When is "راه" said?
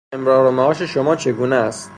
0.11-0.19